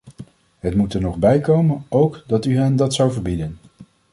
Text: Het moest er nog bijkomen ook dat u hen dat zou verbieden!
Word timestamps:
Het 0.59 0.75
moest 0.75 0.93
er 0.93 1.01
nog 1.01 1.15
bijkomen 1.17 1.85
ook 1.89 2.23
dat 2.27 2.45
u 2.45 2.57
hen 2.57 2.75
dat 2.75 2.93
zou 2.93 3.11
verbieden! 3.11 3.57